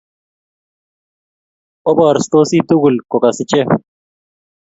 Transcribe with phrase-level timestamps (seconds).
[1.89, 3.69] Obarastochi tugul ko kas ichek